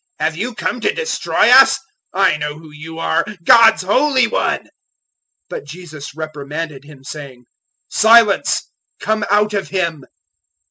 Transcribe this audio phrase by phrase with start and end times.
[0.17, 1.77] Have you come to destroy us?
[2.11, 4.67] I know who you are God's Holy One." 001:025
[5.49, 7.43] But Jesus reprimanded him, saying,
[7.87, 8.71] "Silence!
[8.99, 10.03] come out of him."